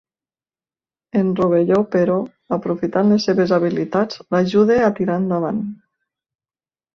[1.19, 2.15] En Rovelló, però,
[2.57, 5.63] aprofitant les seves habilitats, l'ajuda a tirar endavant.